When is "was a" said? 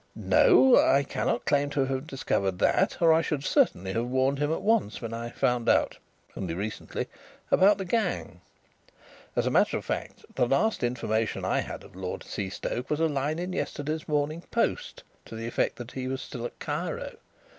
12.89-13.05